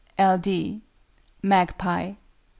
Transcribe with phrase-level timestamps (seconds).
[0.17, 0.39] L.
[0.39, 0.81] D.
[1.43, 2.17] MAGPIE.